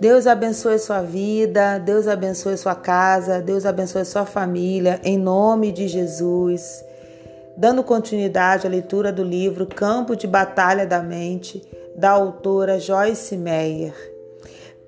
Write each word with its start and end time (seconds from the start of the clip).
Deus 0.00 0.28
abençoe 0.28 0.78
sua 0.78 1.02
vida, 1.02 1.78
Deus 1.78 2.06
abençoe 2.06 2.56
sua 2.56 2.76
casa, 2.76 3.40
Deus 3.40 3.66
abençoe 3.66 4.04
sua 4.04 4.24
família, 4.24 5.00
em 5.02 5.18
nome 5.18 5.72
de 5.72 5.88
Jesus. 5.88 6.84
Dando 7.56 7.82
continuidade 7.82 8.64
à 8.64 8.70
leitura 8.70 9.12
do 9.12 9.24
livro 9.24 9.66
Campo 9.66 10.14
de 10.14 10.28
Batalha 10.28 10.86
da 10.86 11.02
Mente, 11.02 11.60
da 11.96 12.10
autora 12.10 12.78
Joyce 12.78 13.36
Meyer. 13.36 13.92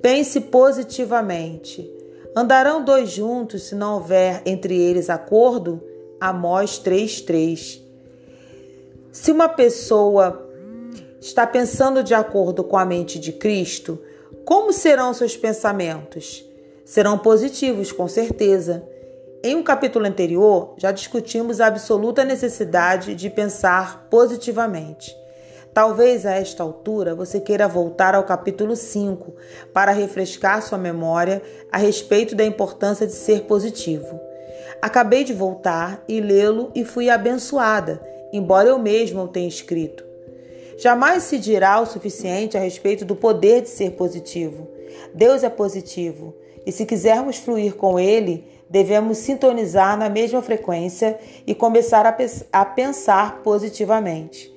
Pense 0.00 0.40
positivamente. 0.40 1.90
Andarão 2.36 2.84
dois 2.84 3.10
juntos 3.10 3.64
se 3.64 3.74
não 3.74 3.94
houver 3.94 4.42
entre 4.46 4.80
eles 4.80 5.10
acordo? 5.10 5.82
Amós 6.20 6.78
3:3. 6.78 7.89
Se 9.12 9.32
uma 9.32 9.48
pessoa 9.48 10.48
está 11.20 11.44
pensando 11.44 12.02
de 12.04 12.14
acordo 12.14 12.62
com 12.62 12.76
a 12.76 12.84
mente 12.84 13.18
de 13.18 13.32
Cristo, 13.32 14.00
como 14.44 14.72
serão 14.72 15.12
seus 15.12 15.36
pensamentos? 15.36 16.44
Serão 16.84 17.18
positivos, 17.18 17.90
com 17.90 18.06
certeza. 18.06 18.84
Em 19.42 19.56
um 19.56 19.64
capítulo 19.64 20.06
anterior, 20.06 20.74
já 20.76 20.92
discutimos 20.92 21.60
a 21.60 21.66
absoluta 21.66 22.24
necessidade 22.24 23.16
de 23.16 23.28
pensar 23.28 24.06
positivamente. 24.08 25.16
Talvez 25.74 26.24
a 26.24 26.32
esta 26.32 26.62
altura 26.62 27.12
você 27.12 27.40
queira 27.40 27.66
voltar 27.66 28.14
ao 28.14 28.22
capítulo 28.22 28.76
5 28.76 29.34
para 29.72 29.90
refrescar 29.90 30.62
sua 30.62 30.78
memória 30.78 31.42
a 31.72 31.78
respeito 31.78 32.36
da 32.36 32.44
importância 32.44 33.08
de 33.08 33.12
ser 33.12 33.42
positivo. 33.42 34.20
Acabei 34.80 35.24
de 35.24 35.32
voltar 35.32 36.00
e 36.06 36.20
lê-lo 36.20 36.70
e 36.74 36.84
fui 36.84 37.10
abençoada, 37.10 38.00
embora 38.32 38.68
eu 38.68 38.78
mesma 38.78 39.22
o 39.22 39.28
tenha 39.28 39.48
escrito. 39.48 40.04
Jamais 40.78 41.24
se 41.24 41.38
dirá 41.38 41.80
o 41.80 41.86
suficiente 41.86 42.56
a 42.56 42.60
respeito 42.60 43.04
do 43.04 43.14
poder 43.14 43.62
de 43.62 43.68
ser 43.68 43.92
positivo. 43.92 44.66
Deus 45.14 45.42
é 45.42 45.50
positivo 45.50 46.34
e, 46.64 46.72
se 46.72 46.86
quisermos 46.86 47.36
fluir 47.36 47.74
com 47.74 47.98
Ele, 48.00 48.44
devemos 48.68 49.18
sintonizar 49.18 49.98
na 49.98 50.08
mesma 50.08 50.40
frequência 50.40 51.18
e 51.46 51.54
começar 51.54 52.06
a, 52.06 52.16
a 52.52 52.64
pensar 52.64 53.42
positivamente. 53.42 54.50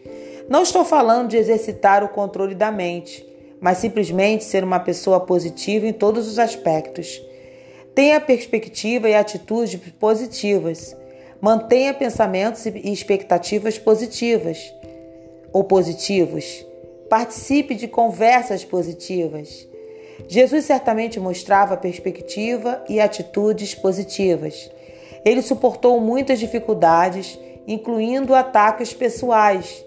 Não 0.48 0.62
estou 0.62 0.86
falando 0.86 1.30
de 1.30 1.38
exercitar 1.38 2.04
o 2.04 2.10
controle 2.10 2.54
da 2.54 2.72
mente, 2.72 3.28
mas 3.60 3.78
simplesmente 3.78 4.44
ser 4.44 4.64
uma 4.64 4.80
pessoa 4.80 5.20
positiva 5.20 5.88
em 5.88 5.94
todos 5.94 6.28
os 6.28 6.38
aspectos. 6.38 7.22
Tenha 7.96 8.20
perspectiva 8.20 9.10
e 9.10 9.16
atitudes 9.16 9.80
positivas. 10.00 10.96
Mantenha 11.44 11.94
pensamentos 11.94 12.66
e 12.66 12.94
expectativas 12.94 13.78
positivas 13.78 14.74
ou 15.52 15.62
positivos. 15.62 16.66
Participe 17.10 17.76
de 17.76 17.86
conversas 17.86 18.64
positivas. 18.64 19.68
Jesus 20.26 20.64
certamente 20.64 21.20
mostrava 21.20 21.76
perspectiva 21.76 22.82
e 22.88 22.98
atitudes 23.02 23.76
positivas. 23.76 24.72
Ele 25.26 25.42
suportou 25.42 26.00
muitas 26.00 26.40
dificuldades, 26.40 27.38
incluindo 27.68 28.34
ataques 28.34 28.94
pessoais. 28.94 29.84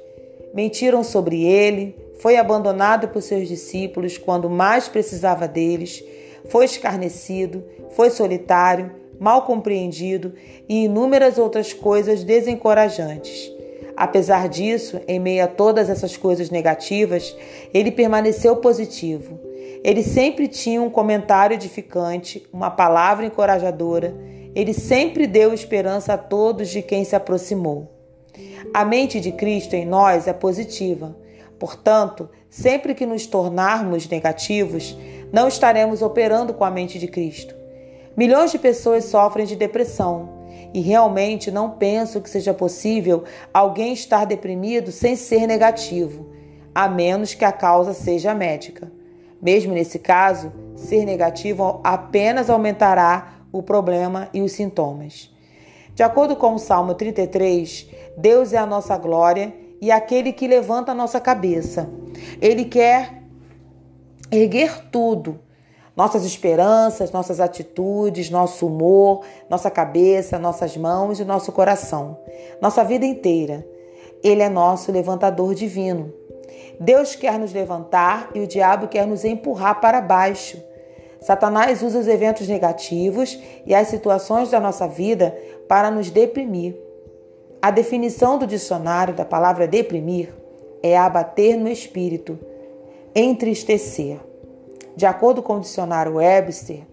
Mentiram 0.52 1.02
sobre 1.02 1.42
ele, 1.42 1.96
foi 2.20 2.36
abandonado 2.36 3.08
por 3.08 3.22
seus 3.22 3.48
discípulos 3.48 4.18
quando 4.18 4.50
mais 4.50 4.88
precisava 4.88 5.48
deles, 5.48 6.04
foi 6.50 6.66
escarnecido, 6.66 7.64
foi 7.92 8.10
solitário, 8.10 9.05
mal 9.18 9.42
compreendido 9.42 10.34
e 10.68 10.84
inúmeras 10.84 11.38
outras 11.38 11.72
coisas 11.72 12.24
desencorajantes. 12.24 13.52
Apesar 13.96 14.48
disso, 14.48 15.00
em 15.08 15.18
meio 15.18 15.44
a 15.44 15.46
todas 15.46 15.88
essas 15.88 16.16
coisas 16.16 16.50
negativas, 16.50 17.34
ele 17.72 17.90
permaneceu 17.90 18.56
positivo. 18.56 19.40
Ele 19.82 20.02
sempre 20.02 20.48
tinha 20.48 20.82
um 20.82 20.90
comentário 20.90 21.54
edificante, 21.54 22.46
uma 22.52 22.70
palavra 22.70 23.24
encorajadora. 23.24 24.14
Ele 24.54 24.74
sempre 24.74 25.26
deu 25.26 25.54
esperança 25.54 26.12
a 26.12 26.18
todos 26.18 26.68
de 26.68 26.82
quem 26.82 27.04
se 27.04 27.16
aproximou. 27.16 27.90
A 28.74 28.84
mente 28.84 29.18
de 29.18 29.32
Cristo 29.32 29.74
em 29.74 29.86
nós 29.86 30.26
é 30.28 30.32
positiva. 30.32 31.16
Portanto, 31.58 32.28
sempre 32.50 32.94
que 32.94 33.06
nos 33.06 33.26
tornarmos 33.26 34.06
negativos, 34.06 34.96
não 35.32 35.48
estaremos 35.48 36.02
operando 36.02 36.52
com 36.52 36.64
a 36.64 36.70
mente 36.70 36.98
de 36.98 37.08
Cristo. 37.08 37.54
Milhões 38.16 38.50
de 38.50 38.58
pessoas 38.58 39.04
sofrem 39.04 39.44
de 39.44 39.54
depressão, 39.54 40.36
e 40.72 40.80
realmente 40.80 41.50
não 41.50 41.70
penso 41.70 42.20
que 42.20 42.30
seja 42.30 42.54
possível 42.54 43.24
alguém 43.52 43.92
estar 43.92 44.24
deprimido 44.24 44.90
sem 44.90 45.16
ser 45.16 45.46
negativo, 45.46 46.26
a 46.74 46.88
menos 46.88 47.34
que 47.34 47.44
a 47.44 47.52
causa 47.52 47.92
seja 47.92 48.34
médica. 48.34 48.90
Mesmo 49.40 49.74
nesse 49.74 49.98
caso, 49.98 50.52
ser 50.74 51.04
negativo 51.04 51.80
apenas 51.84 52.48
aumentará 52.48 53.34
o 53.52 53.62
problema 53.62 54.28
e 54.32 54.40
os 54.40 54.52
sintomas. 54.52 55.30
De 55.94 56.02
acordo 56.02 56.36
com 56.36 56.54
o 56.54 56.58
Salmo 56.58 56.94
33, 56.94 57.88
Deus 58.16 58.52
é 58.52 58.58
a 58.58 58.66
nossa 58.66 58.96
glória 58.96 59.54
e 59.80 59.90
aquele 59.90 60.32
que 60.32 60.48
levanta 60.48 60.92
a 60.92 60.94
nossa 60.94 61.20
cabeça. 61.20 61.88
Ele 62.40 62.64
quer 62.64 63.22
erguer 64.30 64.90
tudo 64.90 65.40
nossas 65.96 66.26
esperanças, 66.26 67.10
nossas 67.10 67.40
atitudes, 67.40 68.28
nosso 68.28 68.66
humor, 68.66 69.22
nossa 69.48 69.70
cabeça, 69.70 70.38
nossas 70.38 70.76
mãos 70.76 71.18
e 71.18 71.24
nosso 71.24 71.50
coração, 71.50 72.18
nossa 72.60 72.84
vida 72.84 73.06
inteira. 73.06 73.66
Ele 74.22 74.42
é 74.42 74.48
nosso 74.48 74.92
levantador 74.92 75.54
divino. 75.54 76.12
Deus 76.78 77.16
quer 77.16 77.38
nos 77.38 77.52
levantar 77.52 78.30
e 78.34 78.40
o 78.40 78.46
diabo 78.46 78.88
quer 78.88 79.06
nos 79.06 79.24
empurrar 79.24 79.80
para 79.80 80.00
baixo. 80.00 80.62
Satanás 81.20 81.82
usa 81.82 81.98
os 81.98 82.08
eventos 82.08 82.46
negativos 82.46 83.38
e 83.64 83.74
as 83.74 83.88
situações 83.88 84.50
da 84.50 84.60
nossa 84.60 84.86
vida 84.86 85.36
para 85.66 85.90
nos 85.90 86.10
deprimir. 86.10 86.76
A 87.62 87.70
definição 87.70 88.38
do 88.38 88.46
dicionário 88.46 89.14
da 89.14 89.24
palavra 89.24 89.66
deprimir 89.66 90.32
é 90.82 90.96
abater 90.96 91.56
no 91.56 91.68
espírito, 91.68 92.38
entristecer. 93.14 94.18
De 94.96 95.04
acordo 95.04 95.42
com 95.42 95.56
o 95.56 95.60
dicionário 95.60 96.14
Webster, 96.14 96.86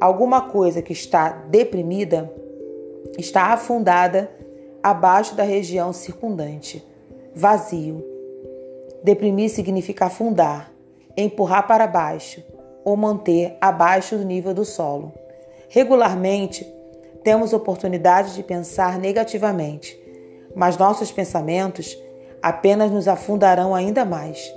alguma 0.00 0.50
coisa 0.50 0.82
que 0.82 0.92
está 0.92 1.28
deprimida 1.48 2.32
está 3.16 3.52
afundada 3.52 4.28
abaixo 4.82 5.36
da 5.36 5.44
região 5.44 5.92
circundante. 5.92 6.84
Vazio. 7.32 8.04
Deprimir 9.04 9.50
significa 9.50 10.06
afundar, 10.06 10.72
empurrar 11.16 11.66
para 11.66 11.86
baixo 11.86 12.42
ou 12.84 12.96
manter 12.96 13.56
abaixo 13.60 14.16
do 14.16 14.24
nível 14.24 14.52
do 14.52 14.64
solo. 14.64 15.12
Regularmente, 15.68 16.66
temos 17.22 17.52
oportunidade 17.52 18.34
de 18.34 18.42
pensar 18.42 18.98
negativamente, 18.98 19.98
mas 20.54 20.76
nossos 20.76 21.12
pensamentos 21.12 21.96
apenas 22.42 22.90
nos 22.90 23.06
afundarão 23.06 23.74
ainda 23.74 24.04
mais. 24.04 24.52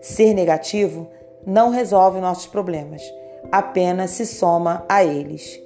Ser 0.00 0.34
negativo 0.34 1.08
não 1.46 1.70
resolve 1.70 2.20
nossos 2.20 2.46
problemas, 2.46 3.02
apenas 3.50 4.10
se 4.10 4.26
soma 4.26 4.84
a 4.88 5.04
eles. 5.04 5.60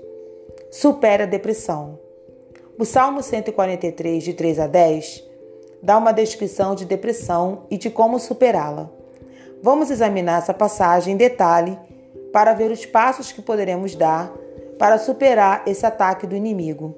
Supera 0.70 1.24
a 1.24 1.26
depressão. 1.26 1.98
O 2.78 2.84
Salmo 2.84 3.22
143, 3.22 4.22
de 4.22 4.34
3 4.34 4.58
a 4.60 4.66
10, 4.66 5.24
dá 5.82 5.96
uma 5.98 6.12
descrição 6.12 6.74
de 6.74 6.84
depressão 6.84 7.62
e 7.70 7.76
de 7.76 7.90
como 7.90 8.18
superá-la. 8.18 8.90
Vamos 9.62 9.90
examinar 9.90 10.38
essa 10.38 10.52
passagem 10.52 11.14
em 11.14 11.16
detalhe 11.16 11.78
para 12.32 12.52
ver 12.52 12.70
os 12.70 12.84
passos 12.84 13.32
que 13.32 13.40
poderemos 13.40 13.94
dar 13.94 14.32
para 14.78 14.98
superar 14.98 15.62
esse 15.66 15.86
ataque 15.86 16.26
do 16.26 16.36
inimigo. 16.36 16.94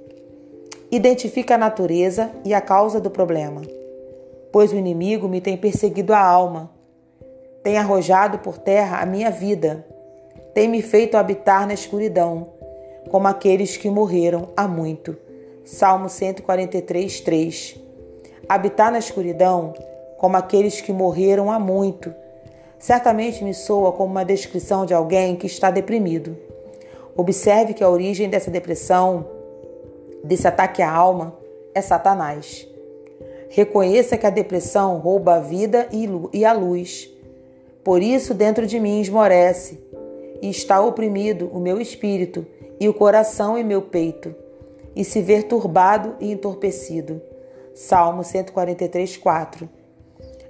Identifica 0.91 1.55
a 1.55 1.59
natureza 1.59 2.31
e 2.45 2.55
a 2.55 2.60
causa 2.60 3.00
do 3.00 3.10
problema. 3.10 3.62
Pois 4.50 4.72
o 4.72 4.77
inimigo 4.77 5.28
me 5.28 5.41
tem 5.41 5.56
perseguido 5.56 6.13
a 6.13 6.21
alma 6.21 6.78
tem 7.68 7.76
arrojado 7.76 8.38
por 8.38 8.56
terra 8.56 9.03
a 9.03 9.04
minha 9.04 9.30
vida, 9.30 9.84
tem 10.54 10.66
me 10.66 10.80
feito 10.80 11.18
habitar 11.18 11.66
na 11.66 11.74
escuridão, 11.74 12.48
como 13.10 13.28
aqueles 13.28 13.76
que 13.76 13.91
morreram 13.91 14.48
há 14.56 14.66
muito. 14.66 15.15
Salmo 15.66 16.09
143, 16.09 17.20
3. 17.20 17.76
Habitar 18.48 18.91
na 18.91 18.98
escuridão, 18.98 19.74
como 20.16 20.38
aqueles 20.38 20.80
que 20.80 20.94
morreram 20.94 21.50
há 21.50 21.59
muito, 21.59 22.15
certamente 22.78 23.44
me 23.44 23.53
soa 23.53 23.92
como 23.92 24.12
uma 24.12 24.24
descrição 24.24 24.86
de 24.86 24.94
alguém 24.94 25.36
que 25.36 25.47
está 25.47 25.70
deprimido. 25.70 26.38
Observe 27.15 27.74
que 27.74 27.84
a 27.84 27.91
origem 27.91 28.30
dessa 28.30 28.50
depressão, 28.50 29.26
desse 30.24 30.48
ataque 30.48 30.80
à 30.80 30.91
alma, 30.91 31.36
é 31.74 31.82
Satanás. 31.82 32.66
Reconheça 33.50 34.16
que 34.16 34.26
a 34.26 34.30
depressão 34.30 34.97
rouba 34.97 35.34
a 35.34 35.41
vida 35.41 35.86
e 36.32 36.47
a 36.47 36.53
luz 36.54 37.17
por 37.89 38.03
isso 38.03 38.35
dentro 38.35 38.67
de 38.67 38.79
mim 38.79 39.01
esmorece, 39.01 39.83
e 40.43 40.51
está 40.51 40.79
oprimido 40.79 41.49
o 41.51 41.59
meu 41.59 41.81
espírito, 41.81 42.47
e 42.79 42.87
o 42.87 42.93
coração 42.93 43.57
em 43.57 43.65
meu 43.65 43.81
peito, 43.81 44.35
e 44.95 45.03
se 45.03 45.23
ver 45.23 45.45
turbado 45.45 46.15
e 46.21 46.31
entorpecido. 46.31 47.19
Salmo 47.75 48.23
143, 48.23 49.17
4. 49.17 49.67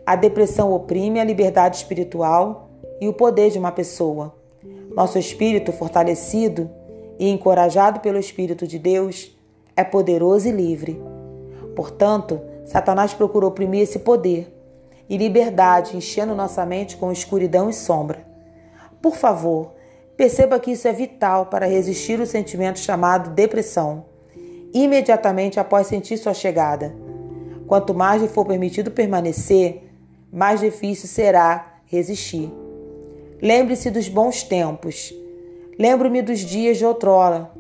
A 0.04 0.16
depressão 0.16 0.72
oprime 0.72 1.20
a 1.20 1.24
liberdade 1.24 1.76
espiritual 1.76 2.70
e 3.00 3.06
o 3.06 3.12
poder 3.12 3.52
de 3.52 3.58
uma 3.60 3.70
pessoa. 3.70 4.34
Nosso 4.92 5.16
espírito, 5.16 5.70
fortalecido 5.70 6.68
e 7.20 7.28
encorajado 7.30 8.00
pelo 8.00 8.18
Espírito 8.18 8.66
de 8.66 8.80
Deus, 8.80 9.32
é 9.76 9.84
poderoso 9.84 10.48
e 10.48 10.50
livre. 10.50 11.00
Portanto, 11.76 12.40
Satanás 12.64 13.14
procura 13.14 13.46
oprimir 13.46 13.82
esse 13.82 14.00
poder 14.00 14.57
e 15.08 15.16
liberdade, 15.16 15.96
enchendo 15.96 16.34
nossa 16.34 16.64
mente 16.66 16.96
com 16.96 17.10
escuridão 17.10 17.70
e 17.70 17.72
sombra. 17.72 18.26
Por 19.00 19.16
favor, 19.16 19.72
perceba 20.16 20.60
que 20.60 20.72
isso 20.72 20.86
é 20.86 20.92
vital 20.92 21.46
para 21.46 21.66
resistir 21.66 22.20
o 22.20 22.26
sentimento 22.26 22.78
chamado 22.78 23.30
depressão, 23.30 24.06
imediatamente 24.74 25.58
após 25.58 25.86
sentir 25.86 26.18
sua 26.18 26.34
chegada. 26.34 26.94
Quanto 27.66 27.94
mais 27.94 28.20
lhe 28.20 28.28
for 28.28 28.44
permitido 28.44 28.90
permanecer, 28.90 29.90
mais 30.32 30.60
difícil 30.60 31.08
será 31.08 31.80
resistir. 31.86 32.52
Lembre-se 33.40 33.90
dos 33.90 34.08
bons 34.08 34.42
tempos. 34.42 35.14
Lembro-me 35.78 36.20
dos 36.22 36.40
dias 36.40 36.76
de 36.76 36.84
outrora. 36.84 37.50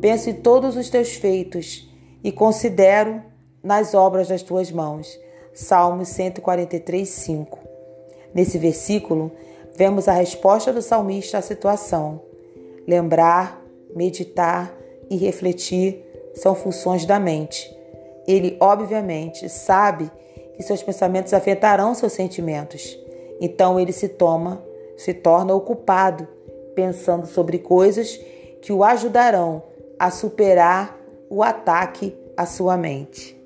Penso 0.00 0.30
em 0.30 0.34
todos 0.34 0.76
os 0.76 0.88
teus 0.88 1.14
feitos 1.14 1.92
e 2.22 2.30
considero 2.30 3.22
nas 3.62 3.94
obras 3.94 4.28
das 4.28 4.42
tuas 4.42 4.70
mãos. 4.70 5.18
Salmos 5.52 6.08
143, 6.08 7.08
5. 7.08 7.58
Nesse 8.34 8.58
versículo, 8.58 9.32
vemos 9.74 10.08
a 10.08 10.12
resposta 10.12 10.72
do 10.72 10.82
salmista 10.82 11.38
à 11.38 11.42
situação. 11.42 12.20
Lembrar, 12.86 13.62
meditar 13.94 14.74
e 15.10 15.16
refletir 15.16 16.04
são 16.34 16.54
funções 16.54 17.04
da 17.04 17.18
mente. 17.18 17.74
Ele, 18.26 18.56
obviamente, 18.60 19.48
sabe 19.48 20.10
que 20.54 20.62
seus 20.62 20.82
pensamentos 20.82 21.32
afetarão 21.32 21.94
seus 21.94 22.12
sentimentos. 22.12 22.98
Então 23.40 23.78
ele 23.78 23.92
se 23.92 24.08
toma, 24.08 24.62
se 24.96 25.14
torna 25.14 25.54
ocupado, 25.54 26.26
pensando 26.74 27.26
sobre 27.26 27.58
coisas 27.58 28.20
que 28.60 28.72
o 28.72 28.82
ajudarão 28.82 29.62
a 29.98 30.10
superar 30.10 30.98
o 31.30 31.42
ataque 31.42 32.16
à 32.36 32.44
sua 32.44 32.76
mente. 32.76 33.37